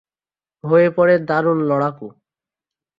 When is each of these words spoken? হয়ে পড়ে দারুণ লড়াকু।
হয়ে 0.63 0.87
পড়ে 0.97 1.15
দারুণ 1.29 1.57
লড়াকু। 1.69 2.07